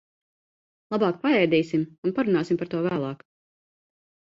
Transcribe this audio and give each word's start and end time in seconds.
Labāk 0.95 1.19
paēdīsim 1.25 1.85
un 2.11 2.15
parunāsim 2.17 2.61
par 2.65 2.73
to 2.75 2.83
vēlāk. 2.89 3.25